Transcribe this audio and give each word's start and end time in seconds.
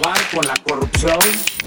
acabar 0.00 0.30
con 0.30 0.46
la 0.46 0.54
corrupción 0.54 1.18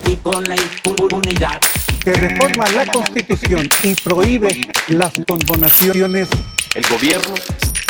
y 0.08 0.16
con 0.18 0.44
la 0.44 0.56
impunidad. 0.56 1.60
Que 2.04 2.14
reforma 2.14 2.68
la 2.72 2.86
Constitución 2.88 3.70
y 3.84 3.96
prohíbe 3.96 4.62
las 4.90 5.14
condonaciones. 5.28 6.28
El 6.76 6.86
gobierno 6.88 7.36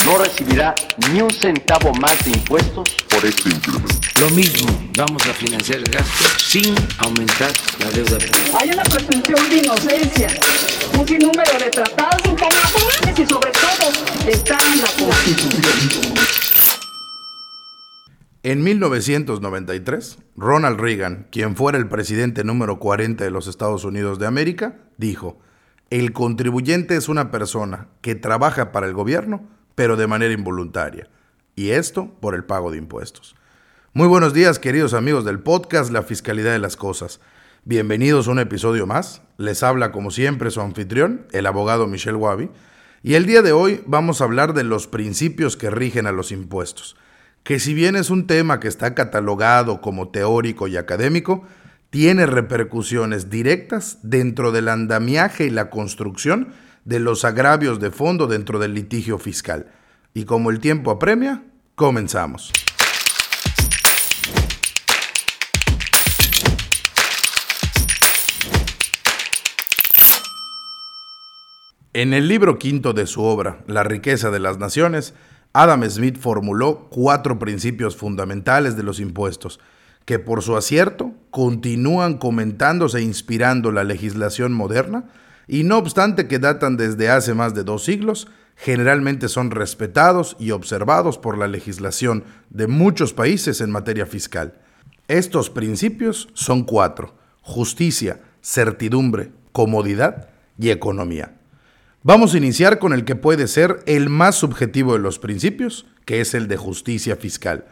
no 0.06 0.18
recibirá 0.18 0.76
ni 1.12 1.21
un 1.21 1.32
centavo 1.32 1.94
más 1.94 2.24
de 2.26 2.32
impuestos 2.32 2.90
por 3.10 3.26
este 3.26 3.50
incremento. 3.50 3.96
Lo 4.20 4.29
mismo, 4.32 4.68
vamos 4.98 5.26
a 5.26 5.34
financiar 5.34 5.79
el 5.79 5.86
gasto 5.86 6.26
sin 6.37 6.75
aumentar 6.99 7.51
la 7.79 7.89
deuda. 7.89 8.17
Hay 8.60 8.69
una 8.69 8.83
presunción 8.83 9.49
de 9.49 9.57
inocencia, 9.57 10.28
un 10.97 11.07
sinnúmero 11.07 11.57
de 11.57 11.69
tratados 11.69 12.21
internacionales 12.25 13.19
y 13.19 13.25
sobre 13.25 13.51
todo 13.51 13.91
está 14.28 14.57
en 14.73 14.81
la 14.81 14.87
Constitución. 14.87 16.13
En 18.45 18.62
1993, 18.62 20.17
Ronald 20.35 20.77
Reagan, 20.77 21.27
quien 21.31 21.55
fuera 21.55 21.77
el 21.77 21.88
presidente 21.88 22.43
número 22.43 22.77
40 22.77 23.23
de 23.23 23.31
los 23.31 23.47
Estados 23.47 23.85
Unidos 23.85 24.20
de 24.20 24.27
América, 24.27 24.81
dijo, 24.97 25.39
el 25.89 26.11
contribuyente 26.11 26.98
es 26.98 27.07
una 27.07 27.31
persona 27.31 27.87
que 28.01 28.15
trabaja 28.15 28.73
para 28.73 28.85
el 28.85 28.93
gobierno, 28.93 29.48
pero 29.75 29.95
de 29.95 30.07
manera 30.07 30.34
involuntaria, 30.34 31.07
y 31.55 31.70
esto 31.70 32.11
por 32.20 32.35
el 32.35 32.43
pago 32.43 32.70
de 32.70 32.79
impuestos. 32.79 33.37
Muy 33.93 34.09
buenos 34.09 34.34
días, 34.34 34.59
queridos 34.59 34.93
amigos 34.93 35.23
del 35.23 35.39
podcast 35.39 35.89
La 35.93 36.03
Fiscalidad 36.03 36.51
de 36.51 36.59
las 36.59 36.75
Cosas. 36.75 37.21
Bienvenidos 37.63 38.27
a 38.27 38.31
un 38.31 38.39
episodio 38.39 38.85
más. 38.85 39.21
Les 39.37 39.63
habla 39.63 39.93
como 39.93 40.12
siempre 40.12 40.51
su 40.51 40.59
anfitrión, 40.59 41.27
el 41.31 41.45
abogado 41.45 41.87
Michel 41.87 42.17
Wabi, 42.17 42.49
y 43.03 43.13
el 43.13 43.25
día 43.25 43.41
de 43.41 43.53
hoy 43.53 43.81
vamos 43.85 44.20
a 44.20 44.25
hablar 44.25 44.53
de 44.53 44.65
los 44.65 44.87
principios 44.87 45.55
que 45.55 45.70
rigen 45.70 46.07
a 46.07 46.12
los 46.12 46.34
impuestos 46.34 46.98
que 47.43 47.59
si 47.59 47.73
bien 47.73 47.95
es 47.95 48.09
un 48.09 48.25
tema 48.25 48.59
que 48.59 48.70
está 48.70 48.95
catalogado 48.95 49.81
como 49.81 50.09
teórico 50.09 50.67
y 50.67 50.77
académico, 50.77 51.43
tiene 51.89 52.25
repercusiones 52.25 53.29
directas 53.29 53.99
dentro 54.01 54.51
del 54.51 54.70
andamiaje 54.70 55.45
y 55.45 55.49
la 55.49 55.70
construcción 55.70 56.53
de 56.85 56.99
los 56.99 57.26
agravios 57.26 57.79
de 57.79 57.91
fondo 57.91 58.27
dentro 58.27 58.59
del 58.59 58.73
litigio 58.73 59.20
fiscal. 59.20 59.68
Y 60.13 60.23
como 60.23 60.51
el 60.51 60.59
tiempo 60.59 60.90
apremia, 60.90 61.43
comenzamos. 61.76 62.51
En 71.96 72.14
el 72.14 72.28
libro 72.28 72.58
quinto 72.58 72.94
de 72.94 73.06
su 73.06 73.22
obra, 73.22 73.64
La 73.68 73.84
riqueza 73.84 74.31
de 74.31 74.40
las 74.40 74.58
naciones, 74.58 75.14
Adam 75.54 75.88
Smith 75.88 76.18
formuló 76.18 76.88
cuatro 76.90 77.38
principios 77.38 77.96
fundamentales 77.96 78.76
de 78.76 78.82
los 78.82 79.00
impuestos, 79.00 79.59
que 80.04 80.18
por 80.18 80.42
su 80.42 80.58
acierto 80.58 81.14
continúan 81.30 82.18
comentándose 82.18 82.98
e 82.98 83.04
inspirando 83.04 83.72
la 83.72 83.84
legislación 83.84 84.52
moderna, 84.52 85.06
y 85.48 85.64
no 85.64 85.78
obstante 85.78 86.28
que 86.28 86.40
datan 86.40 86.76
desde 86.76 87.09
hace 87.09 87.36
más 87.36 87.54
de 87.54 87.64
dos 87.64 87.84
siglos, 87.84 88.28
generalmente 88.56 89.30
son 89.30 89.52
respetados 89.52 90.36
y 90.40 90.52
observados 90.52 91.20
por 91.20 91.38
la 91.38 91.48
legislación 91.48 92.24
de 92.50 92.66
muchos 92.66 93.14
países 93.14 93.62
en 93.62 93.70
materia 93.70 94.08
fiscal. 94.08 94.59
Estos 95.08 95.52
principios 95.52 96.30
son 96.34 96.64
cuatro, 96.64 97.16
justicia, 97.42 98.22
certidumbre, 98.42 99.31
comodidad 99.52 100.30
y 100.58 100.72
economía. 100.72 101.36
Vamos 102.06 102.34
a 102.34 102.38
iniciar 102.38 102.80
con 102.80 102.92
el 102.92 103.06
que 103.06 103.16
puede 103.16 103.48
ser 103.48 103.80
el 103.86 104.09
más 104.09 104.36
subjetivo 104.36 104.92
de 104.92 105.00
los 105.00 105.20
principios, 105.20 105.86
que 106.04 106.20
es 106.20 106.34
el 106.34 106.50
de 106.50 106.58
justicia 106.58 107.16
fiscal, 107.16 107.64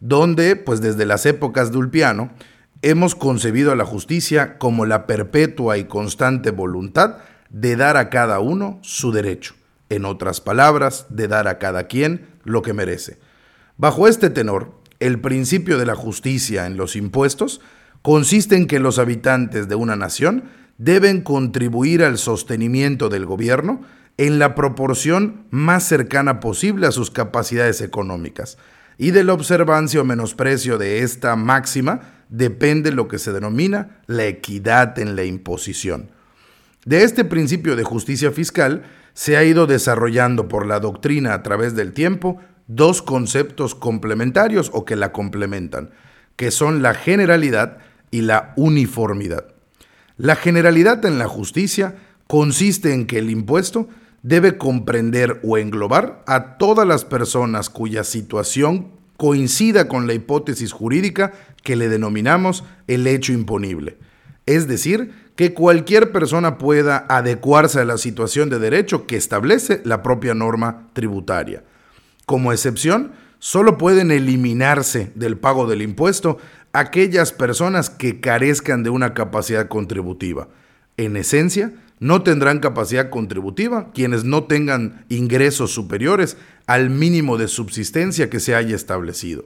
donde, 0.00 0.54
pues 0.54 0.82
desde 0.82 1.06
las 1.06 1.24
épocas 1.24 1.72
de 1.72 1.78
Ulpiano, 1.78 2.30
hemos 2.82 3.14
concebido 3.14 3.72
a 3.72 3.76
la 3.76 3.86
justicia 3.86 4.58
como 4.58 4.84
la 4.84 5.06
perpetua 5.06 5.78
y 5.78 5.84
constante 5.84 6.50
voluntad 6.50 7.20
de 7.48 7.76
dar 7.76 7.96
a 7.96 8.10
cada 8.10 8.38
uno 8.40 8.78
su 8.82 9.12
derecho, 9.12 9.54
en 9.88 10.04
otras 10.04 10.42
palabras, 10.42 11.06
de 11.08 11.26
dar 11.26 11.48
a 11.48 11.56
cada 11.56 11.84
quien 11.84 12.26
lo 12.44 12.60
que 12.60 12.74
merece. 12.74 13.18
Bajo 13.78 14.08
este 14.08 14.28
tenor, 14.28 14.74
el 14.98 15.22
principio 15.22 15.78
de 15.78 15.86
la 15.86 15.94
justicia 15.94 16.66
en 16.66 16.76
los 16.76 16.96
impuestos 16.96 17.62
consiste 18.02 18.56
en 18.56 18.66
que 18.66 18.78
los 18.78 18.98
habitantes 18.98 19.68
de 19.68 19.74
una 19.74 19.96
nación 19.96 20.44
deben 20.80 21.20
contribuir 21.20 22.02
al 22.02 22.16
sostenimiento 22.16 23.10
del 23.10 23.26
gobierno 23.26 23.82
en 24.16 24.38
la 24.38 24.54
proporción 24.54 25.44
más 25.50 25.86
cercana 25.86 26.40
posible 26.40 26.86
a 26.86 26.90
sus 26.90 27.10
capacidades 27.10 27.82
económicas. 27.82 28.56
Y 28.96 29.10
de 29.10 29.22
la 29.22 29.34
observancia 29.34 30.00
o 30.00 30.04
menosprecio 30.04 30.78
de 30.78 31.00
esta 31.00 31.36
máxima 31.36 32.00
depende 32.30 32.92
lo 32.92 33.08
que 33.08 33.18
se 33.18 33.30
denomina 33.30 34.00
la 34.06 34.24
equidad 34.24 34.98
en 34.98 35.16
la 35.16 35.24
imposición. 35.24 36.12
De 36.86 37.04
este 37.04 37.26
principio 37.26 37.76
de 37.76 37.84
justicia 37.84 38.30
fiscal 38.30 38.84
se 39.12 39.36
ha 39.36 39.44
ido 39.44 39.66
desarrollando 39.66 40.48
por 40.48 40.64
la 40.64 40.80
doctrina 40.80 41.34
a 41.34 41.42
través 41.42 41.74
del 41.74 41.92
tiempo 41.92 42.38
dos 42.68 43.02
conceptos 43.02 43.74
complementarios 43.74 44.70
o 44.72 44.86
que 44.86 44.96
la 44.96 45.12
complementan, 45.12 45.90
que 46.36 46.50
son 46.50 46.80
la 46.80 46.94
generalidad 46.94 47.78
y 48.10 48.22
la 48.22 48.54
uniformidad. 48.56 49.59
La 50.20 50.36
generalidad 50.36 51.02
en 51.06 51.18
la 51.18 51.26
justicia 51.26 51.94
consiste 52.26 52.92
en 52.92 53.06
que 53.06 53.16
el 53.16 53.30
impuesto 53.30 53.88
debe 54.22 54.58
comprender 54.58 55.40
o 55.42 55.56
englobar 55.56 56.22
a 56.26 56.58
todas 56.58 56.86
las 56.86 57.06
personas 57.06 57.70
cuya 57.70 58.04
situación 58.04 58.88
coincida 59.16 59.88
con 59.88 60.06
la 60.06 60.12
hipótesis 60.12 60.72
jurídica 60.72 61.32
que 61.62 61.74
le 61.74 61.88
denominamos 61.88 62.64
el 62.86 63.06
hecho 63.06 63.32
imponible. 63.32 63.96
Es 64.44 64.68
decir, 64.68 65.10
que 65.36 65.54
cualquier 65.54 66.12
persona 66.12 66.58
pueda 66.58 67.06
adecuarse 67.08 67.80
a 67.80 67.86
la 67.86 67.96
situación 67.96 68.50
de 68.50 68.58
derecho 68.58 69.06
que 69.06 69.16
establece 69.16 69.80
la 69.86 70.02
propia 70.02 70.34
norma 70.34 70.90
tributaria. 70.92 71.64
Como 72.26 72.52
excepción, 72.52 73.12
solo 73.38 73.78
pueden 73.78 74.10
eliminarse 74.10 75.12
del 75.14 75.38
pago 75.38 75.66
del 75.66 75.80
impuesto 75.80 76.36
aquellas 76.72 77.32
personas 77.32 77.90
que 77.90 78.20
carezcan 78.20 78.82
de 78.82 78.90
una 78.90 79.14
capacidad 79.14 79.68
contributiva. 79.68 80.48
En 80.96 81.16
esencia, 81.16 81.72
no 81.98 82.22
tendrán 82.22 82.60
capacidad 82.60 83.10
contributiva 83.10 83.90
quienes 83.92 84.24
no 84.24 84.44
tengan 84.44 85.04
ingresos 85.08 85.72
superiores 85.72 86.36
al 86.66 86.90
mínimo 86.90 87.36
de 87.36 87.46
subsistencia 87.46 88.30
que 88.30 88.40
se 88.40 88.54
haya 88.54 88.74
establecido. 88.74 89.44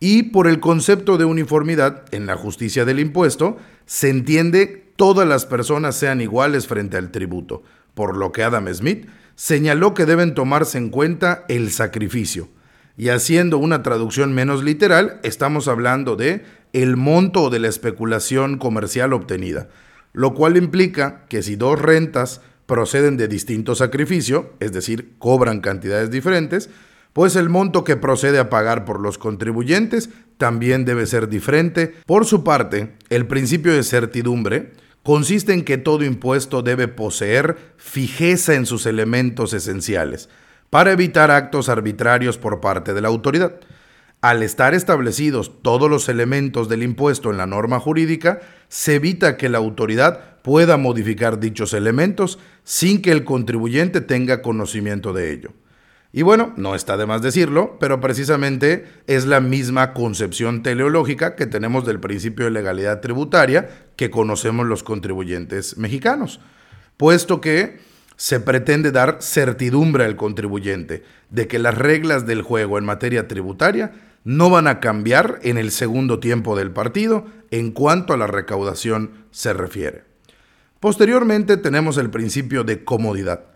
Y 0.00 0.24
por 0.24 0.48
el 0.48 0.58
concepto 0.58 1.16
de 1.16 1.24
uniformidad 1.24 2.04
en 2.10 2.26
la 2.26 2.36
justicia 2.36 2.84
del 2.84 2.98
impuesto, 2.98 3.58
se 3.86 4.10
entiende 4.10 4.90
todas 4.96 5.28
las 5.28 5.46
personas 5.46 5.94
sean 5.94 6.20
iguales 6.20 6.66
frente 6.66 6.96
al 6.96 7.12
tributo, 7.12 7.62
por 7.94 8.16
lo 8.16 8.32
que 8.32 8.42
Adam 8.42 8.66
Smith 8.74 9.06
señaló 9.36 9.94
que 9.94 10.06
deben 10.06 10.34
tomarse 10.34 10.78
en 10.78 10.90
cuenta 10.90 11.44
el 11.48 11.70
sacrificio, 11.70 12.48
y 12.96 13.08
haciendo 13.08 13.58
una 13.58 13.82
traducción 13.82 14.32
menos 14.34 14.62
literal, 14.62 15.20
estamos 15.22 15.68
hablando 15.68 16.16
de 16.16 16.44
el 16.72 16.96
monto 16.96 17.50
de 17.50 17.58
la 17.58 17.68
especulación 17.68 18.58
comercial 18.58 19.12
obtenida, 19.12 19.68
lo 20.12 20.34
cual 20.34 20.56
implica 20.56 21.24
que 21.28 21.42
si 21.42 21.56
dos 21.56 21.80
rentas 21.80 22.40
proceden 22.66 23.16
de 23.16 23.28
distinto 23.28 23.74
sacrificio, 23.74 24.52
es 24.60 24.72
decir, 24.72 25.14
cobran 25.18 25.60
cantidades 25.60 26.10
diferentes, 26.10 26.70
pues 27.12 27.36
el 27.36 27.50
monto 27.50 27.84
que 27.84 27.96
procede 27.96 28.38
a 28.38 28.48
pagar 28.48 28.84
por 28.84 29.00
los 29.00 29.18
contribuyentes 29.18 30.08
también 30.38 30.84
debe 30.84 31.06
ser 31.06 31.28
diferente. 31.28 31.94
Por 32.06 32.24
su 32.24 32.42
parte, 32.42 32.94
el 33.10 33.26
principio 33.26 33.72
de 33.74 33.82
certidumbre 33.82 34.72
consiste 35.02 35.52
en 35.52 35.64
que 35.64 35.78
todo 35.78 36.04
impuesto 36.04 36.62
debe 36.62 36.88
poseer 36.88 37.56
fijeza 37.76 38.54
en 38.54 38.66
sus 38.66 38.86
elementos 38.86 39.52
esenciales, 39.52 40.28
para 40.72 40.90
evitar 40.90 41.30
actos 41.30 41.68
arbitrarios 41.68 42.38
por 42.38 42.62
parte 42.62 42.94
de 42.94 43.02
la 43.02 43.08
autoridad. 43.08 43.60
Al 44.22 44.42
estar 44.42 44.72
establecidos 44.72 45.60
todos 45.60 45.90
los 45.90 46.08
elementos 46.08 46.70
del 46.70 46.82
impuesto 46.82 47.30
en 47.30 47.36
la 47.36 47.46
norma 47.46 47.78
jurídica, 47.78 48.40
se 48.68 48.94
evita 48.94 49.36
que 49.36 49.50
la 49.50 49.58
autoridad 49.58 50.40
pueda 50.40 50.78
modificar 50.78 51.38
dichos 51.38 51.74
elementos 51.74 52.38
sin 52.64 53.02
que 53.02 53.12
el 53.12 53.22
contribuyente 53.22 54.00
tenga 54.00 54.40
conocimiento 54.40 55.12
de 55.12 55.34
ello. 55.34 55.50
Y 56.10 56.22
bueno, 56.22 56.54
no 56.56 56.74
está 56.74 56.96
de 56.96 57.04
más 57.04 57.20
decirlo, 57.20 57.76
pero 57.78 58.00
precisamente 58.00 58.86
es 59.06 59.26
la 59.26 59.40
misma 59.40 59.92
concepción 59.92 60.62
teleológica 60.62 61.36
que 61.36 61.44
tenemos 61.44 61.84
del 61.84 62.00
principio 62.00 62.46
de 62.46 62.50
legalidad 62.50 63.02
tributaria 63.02 63.68
que 63.96 64.10
conocemos 64.10 64.64
los 64.64 64.82
contribuyentes 64.82 65.76
mexicanos, 65.76 66.40
puesto 66.96 67.42
que 67.42 67.91
se 68.16 68.40
pretende 68.40 68.92
dar 68.92 69.18
certidumbre 69.20 70.04
al 70.04 70.16
contribuyente 70.16 71.02
de 71.30 71.48
que 71.48 71.58
las 71.58 71.76
reglas 71.76 72.26
del 72.26 72.42
juego 72.42 72.78
en 72.78 72.84
materia 72.84 73.28
tributaria 73.28 73.92
no 74.24 74.50
van 74.50 74.66
a 74.66 74.80
cambiar 74.80 75.40
en 75.42 75.58
el 75.58 75.70
segundo 75.70 76.20
tiempo 76.20 76.56
del 76.56 76.70
partido 76.70 77.26
en 77.50 77.72
cuanto 77.72 78.12
a 78.12 78.16
la 78.16 78.26
recaudación 78.26 79.26
se 79.30 79.52
refiere. 79.52 80.04
Posteriormente 80.80 81.56
tenemos 81.56 81.96
el 81.96 82.10
principio 82.10 82.64
de 82.64 82.84
comodidad, 82.84 83.46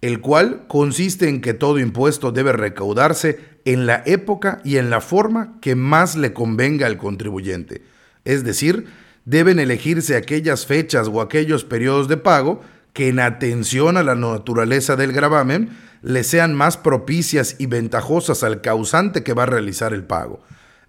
el 0.00 0.20
cual 0.20 0.64
consiste 0.68 1.28
en 1.28 1.40
que 1.40 1.54
todo 1.54 1.78
impuesto 1.78 2.30
debe 2.30 2.52
recaudarse 2.52 3.40
en 3.64 3.86
la 3.86 4.02
época 4.04 4.60
y 4.64 4.76
en 4.76 4.90
la 4.90 5.00
forma 5.00 5.58
que 5.60 5.76
más 5.76 6.16
le 6.16 6.32
convenga 6.32 6.86
al 6.86 6.98
contribuyente. 6.98 7.82
Es 8.24 8.44
decir, 8.44 8.86
deben 9.24 9.58
elegirse 9.58 10.16
aquellas 10.16 10.66
fechas 10.66 11.08
o 11.08 11.20
aquellos 11.20 11.64
periodos 11.64 12.08
de 12.08 12.18
pago 12.18 12.60
que 12.94 13.08
en 13.08 13.20
atención 13.20 13.98
a 13.98 14.02
la 14.02 14.14
naturaleza 14.14 14.96
del 14.96 15.12
gravamen 15.12 15.76
le 16.00 16.24
sean 16.24 16.54
más 16.54 16.78
propicias 16.78 17.56
y 17.58 17.66
ventajosas 17.66 18.42
al 18.42 18.62
causante 18.62 19.22
que 19.22 19.34
va 19.34 19.42
a 19.42 19.46
realizar 19.46 19.92
el 19.92 20.04
pago. 20.04 20.40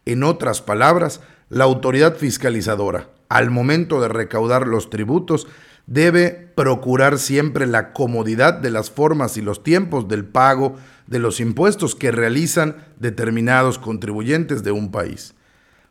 En 0.05 0.23
otras 0.23 0.61
palabras, 0.61 1.21
la 1.49 1.63
autoridad 1.63 2.15
fiscalizadora, 2.15 3.09
al 3.27 3.49
momento 3.49 3.99
de 3.99 4.07
recaudar 4.07 4.67
los 4.67 4.89
tributos, 4.89 5.47
debe 5.87 6.51
procurar 6.55 7.17
siempre 7.17 7.65
la 7.65 7.91
comodidad 7.91 8.53
de 8.53 8.71
las 8.71 8.91
formas 8.91 9.35
y 9.37 9.41
los 9.41 9.63
tiempos 9.63 10.07
del 10.07 10.25
pago 10.25 10.75
de 11.07 11.19
los 11.19 11.39
impuestos 11.39 11.95
que 11.95 12.11
realizan 12.11 12.77
determinados 12.99 13.79
contribuyentes 13.79 14.63
de 14.63 14.71
un 14.71 14.91
país. 14.91 15.33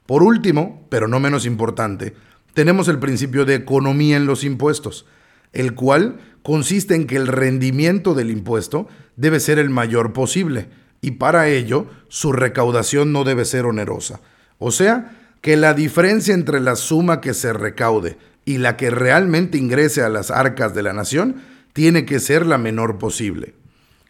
Por 0.06 0.22
último, 0.22 0.86
pero 0.90 1.08
no 1.08 1.18
menos 1.18 1.46
importante, 1.46 2.14
tenemos 2.52 2.86
el 2.88 2.98
principio 2.98 3.44
de 3.44 3.54
economía 3.54 4.16
en 4.16 4.26
los 4.26 4.44
impuestos, 4.44 5.06
el 5.54 5.74
cual 5.74 6.20
consiste 6.42 6.94
en 6.94 7.06
que 7.06 7.16
el 7.16 7.26
rendimiento 7.26 8.14
del 8.14 8.30
impuesto 8.30 8.88
debe 9.16 9.40
ser 9.40 9.58
el 9.58 9.70
mayor 9.70 10.12
posible 10.12 10.68
y 11.00 11.12
para 11.12 11.48
ello 11.48 11.86
su 12.08 12.32
recaudación 12.32 13.12
no 13.12 13.24
debe 13.24 13.44
ser 13.44 13.66
onerosa. 13.66 14.20
O 14.58 14.70
sea, 14.70 15.18
que 15.40 15.56
la 15.56 15.74
diferencia 15.74 16.32
entre 16.32 16.60
la 16.60 16.76
suma 16.76 17.20
que 17.20 17.34
se 17.34 17.52
recaude 17.52 18.16
y 18.46 18.58
la 18.58 18.76
que 18.76 18.90
realmente 18.90 19.58
ingrese 19.58 20.02
a 20.02 20.08
las 20.08 20.30
arcas 20.30 20.74
de 20.74 20.82
la 20.82 20.94
nación 20.94 21.36
tiene 21.74 22.06
que 22.06 22.20
ser 22.20 22.46
la 22.46 22.56
menor 22.56 22.98
posible. 22.98 23.54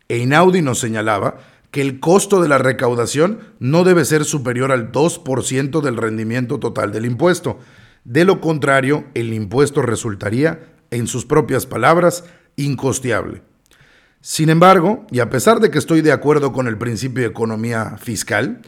Einaudi 0.09 0.63
nos 0.63 0.79
señalaba 0.79 1.39
que 1.73 1.81
el 1.81 1.99
costo 1.99 2.41
de 2.41 2.49
la 2.49 2.59
recaudación 2.59 3.41
no 3.59 3.83
debe 3.83 4.05
ser 4.05 4.25
superior 4.25 4.71
al 4.71 4.93
2% 4.93 5.81
del 5.81 5.97
rendimiento 5.97 6.61
total 6.61 6.93
del 6.93 7.07
impuesto. 7.07 7.59
De 8.05 8.25
lo 8.25 8.41
contrario, 8.41 9.07
el 9.15 9.33
impuesto 9.33 9.83
resultaría, 9.83 10.74
en 10.95 11.07
sus 11.07 11.27
propias 11.27 11.67
palabras, 11.67 12.25
incosteable. 12.57 13.43
Sin 14.21 14.49
embargo, 14.49 15.07
y 15.11 15.21
a 15.21 15.29
pesar 15.29 15.61
de 15.61 15.71
que 15.71 15.79
estoy 15.79 16.01
de 16.01 16.13
acuerdo 16.13 16.53
con 16.53 16.67
el 16.67 16.79
principio 16.79 17.23
de 17.23 17.29
economía 17.29 17.97
fiscal, 17.99 18.63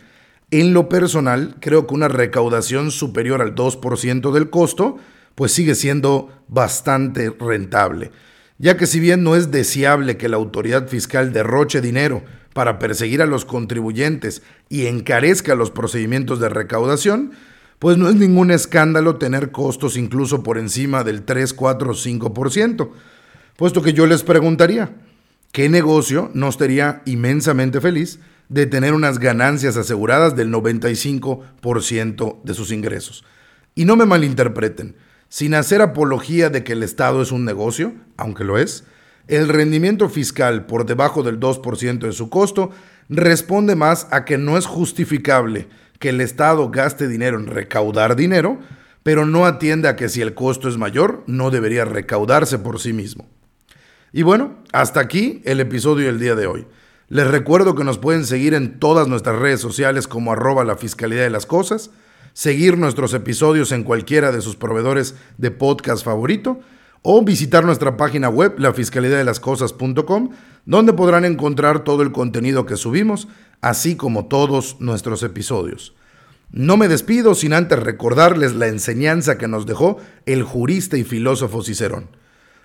en 0.51 0.75
lo 0.75 0.89
personal 0.89 1.57
creo 1.61 1.87
que 1.87 1.95
una 1.95 2.09
recaudación 2.09 2.91
superior 2.91 3.41
al 3.41 3.55
2% 3.55 4.33
del 4.33 4.51
costo 4.51 4.97
pues 5.35 5.53
sigue 5.53 5.75
siendo 5.75 6.31
bastante 6.49 7.31
rentable, 7.31 8.11
ya 8.59 8.77
que 8.77 8.87
si 8.87 9.01
bien 9.01 9.23
no 9.23 9.37
es 9.37 9.51
deseable 9.51 10.17
que 10.17 10.29
la 10.29 10.37
autoridad 10.37 10.89
fiscal 10.89 11.33
derroche 11.33 11.81
dinero 11.81 12.23
para 12.53 12.79
perseguir 12.79 13.23
a 13.23 13.27
los 13.27 13.45
contribuyentes 13.45 14.43
y 14.69 14.87
encarezca 14.87 15.55
los 15.55 15.71
procedimientos 15.71 16.41
de 16.41 16.49
recaudación, 16.49 17.33
pues 17.79 17.99
no 17.99 18.09
es 18.09 18.15
ningún 18.15 18.51
escándalo 18.51 19.17
tener 19.17 19.51
costos 19.51 19.97
incluso 19.97 20.43
por 20.43 20.59
encima 20.59 21.05
del 21.05 21.23
3, 21.25 21.53
4 21.53 21.91
o 21.91 21.95
5%, 21.95 22.91
puesto 23.57 23.83
que 23.83 23.93
yo 23.93 24.07
les 24.07 24.23
preguntaría, 24.23 24.97
¿qué 25.53 25.69
negocio 25.69 26.31
no 26.35 26.49
estaría 26.49 27.03
inmensamente 27.05 27.81
feliz 27.81 28.21
de 28.49 28.67
tener 28.67 28.95
unas 28.95 29.19
ganancias 29.19 29.77
aseguradas 29.77 30.37
del 30.37 30.53
95% 30.53 32.43
de 32.43 32.55
sus 32.55 32.73
ingresos? 32.73 33.25
Y 33.75 33.85
no 33.85 33.97
me 33.97 34.07
malinterpreten, 34.07 34.97
sin 35.29 35.55
hacer 35.55 35.83
apología 35.83 36.49
de 36.51 36.65
que 36.65 36.73
el 36.73 36.83
Estado 36.83 37.21
es 37.21 37.33
un 37.33 37.45
negocio, 37.45 37.95
aunque 38.17 38.45
lo 38.45 38.59
es, 38.59 38.85
el 39.29 39.49
rendimiento 39.49 40.09
fiscal 40.09 40.67
por 40.67 40.87
debajo 40.87 41.23
del 41.23 41.41
2% 41.41 41.99
de 41.99 42.13
su 42.13 42.31
costo 42.31 42.71
responde 43.09 43.75
más 43.75 44.07
a 44.13 44.25
que 44.25 44.39
no 44.39 44.57
es 44.57 44.67
justificable 44.67 45.69
que 45.99 46.11
el 46.11 46.21
Estado 46.21 46.71
gaste 46.71 47.09
dinero 47.09 47.39
en 47.39 47.47
recaudar 47.47 48.17
dinero, 48.17 48.59
pero 49.03 49.25
no 49.25 49.47
atiende 49.47 49.89
a 49.89 49.97
que 49.97 50.09
si 50.09 50.21
el 50.21 50.35
costo 50.35 50.69
es 50.69 50.77
mayor, 50.77 51.23
no 51.27 51.51
debería 51.51 51.85
recaudarse 51.85 52.59
por 52.59 52.81
sí 52.81 52.93
mismo. 52.93 53.29
Y 54.13 54.23
bueno, 54.23 54.57
hasta 54.73 55.01
aquí 55.01 55.43
el 55.45 55.61
episodio 55.61 56.07
del 56.07 56.19
día 56.19 56.35
de 56.35 56.47
hoy. 56.47 56.67
Les 57.09 57.27
recuerdo 57.29 57.75
que 57.75 57.85
nos 57.85 57.99
pueden 57.99 58.25
seguir 58.25 58.55
en 58.55 58.81
todas 58.81 59.07
nuestras 59.07 59.39
redes 59.39 59.61
sociales 59.61 60.09
como 60.09 60.33
arroba 60.33 60.65
la 60.65 60.77
fiscalidad 60.77 61.23
de 61.23 61.31
las 61.31 61.47
cosas, 61.47 61.91
seguir 62.33 62.79
nuestros 62.79 63.15
episodios 63.15 63.71
en 63.71 63.85
cualquiera 63.85 64.33
de 64.33 64.41
sus 64.41 64.57
proveedores 64.57 65.15
de 65.39 65.51
podcast 65.53 66.05
favorito 66.05 66.59
o 67.03 67.23
visitar 67.23 67.65
nuestra 67.65 67.97
página 67.97 68.29
web 68.29 68.59
lafiscalidadelascosas.com 68.59 70.31
donde 70.65 70.93
podrán 70.93 71.25
encontrar 71.25 71.85
todo 71.85 72.03
el 72.03 72.11
contenido 72.11 72.67
que 72.67 72.77
subimos, 72.77 73.29
así 73.61 73.97
como 73.97 74.27
todos 74.27 74.77
nuestros 74.81 75.23
episodios. 75.23 75.95
No 76.51 76.77
me 76.77 76.89
despido 76.89 77.35
sin 77.35 77.53
antes 77.53 77.79
recordarles 77.79 78.55
la 78.55 78.69
enseñanza 78.69 79.37
que 79.37 79.49
nos 79.49 79.67
dejó 79.67 79.99
el 80.27 80.43
jurista 80.43 80.97
y 80.97 81.05
filósofo 81.05 81.63
Cicerón. 81.63 82.09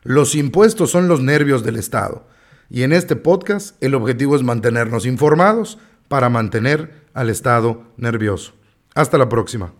Los 0.03 0.35
impuestos 0.35 0.91
son 0.91 1.07
los 1.07 1.21
nervios 1.21 1.63
del 1.63 1.75
Estado, 1.75 2.27
y 2.69 2.83
en 2.83 2.93
este 2.93 3.15
podcast 3.15 3.75
el 3.83 3.95
objetivo 3.95 4.35
es 4.35 4.43
mantenernos 4.43 5.05
informados 5.05 5.77
para 6.07 6.29
mantener 6.29 7.05
al 7.13 7.29
Estado 7.29 7.83
nervioso. 7.97 8.53
Hasta 8.93 9.17
la 9.17 9.29
próxima. 9.29 9.73